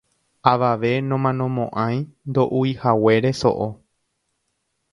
[0.51, 1.97] Avave nomanomo'ãi
[2.31, 3.69] ndo'uihaguére so'o.